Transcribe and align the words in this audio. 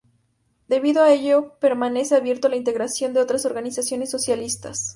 Debido 0.67 1.03
a 1.03 1.11
ello 1.11 1.53
permanece 1.59 2.15
abierto 2.15 2.47
a 2.47 2.49
la 2.49 2.55
integración 2.55 3.13
de 3.13 3.19
otras 3.19 3.45
organizaciones 3.45 4.09
socialistas. 4.09 4.89